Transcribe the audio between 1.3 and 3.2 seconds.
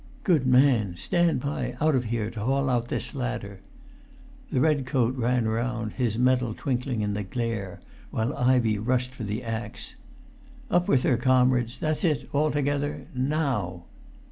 by, out there, to haul out this